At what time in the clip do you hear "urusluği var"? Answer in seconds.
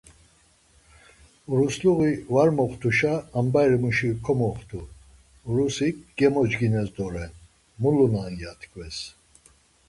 1.51-2.49